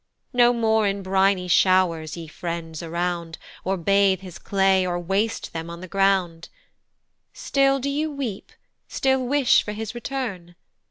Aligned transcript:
No 0.33 0.51
more 0.51 0.87
in 0.87 1.03
briny 1.03 1.47
show'rs, 1.47 2.17
ye 2.17 2.27
friends 2.27 2.81
around, 2.81 3.37
Or 3.63 3.77
bathe 3.77 4.21
his 4.21 4.39
clay, 4.39 4.83
or 4.83 4.97
waste 4.99 5.53
them 5.53 5.69
on 5.69 5.81
the 5.81 5.87
ground: 5.87 6.49
Still 7.33 7.77
do 7.77 7.87
you 7.87 8.09
weep, 8.11 8.51
still 8.87 9.23
wish 9.23 9.61
for 9.61 9.73
his 9.73 9.93
return? 9.93 10.55